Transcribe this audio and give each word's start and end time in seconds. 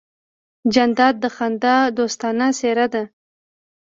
جانداد 0.73 1.15
د 1.23 1.25
خندا 1.35 1.75
دوستانه 1.97 2.47
څېرہ 2.59 2.85
ده. 2.93 3.03